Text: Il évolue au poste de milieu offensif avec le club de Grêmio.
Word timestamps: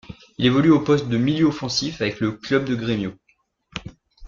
Il 0.39 0.47
évolue 0.47 0.71
au 0.71 0.79
poste 0.79 1.09
de 1.09 1.17
milieu 1.17 1.45
offensif 1.45 2.01
avec 2.01 2.21
le 2.21 2.31
club 2.31 2.65
de 2.65 2.73
Grêmio. 2.73 3.13